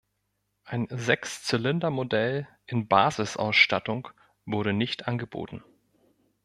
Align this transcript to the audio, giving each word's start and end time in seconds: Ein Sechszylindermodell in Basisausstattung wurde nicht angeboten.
Ein 0.63 0.87
Sechszylindermodell 0.89 2.47
in 2.65 2.87
Basisausstattung 2.87 4.07
wurde 4.47 4.73
nicht 4.73 5.07
angeboten. 5.07 5.63